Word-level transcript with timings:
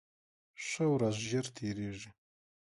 ښه 0.67 0.83
ورځ 0.93 1.15
ژر 1.29 1.45
تېرېږي 1.55 2.09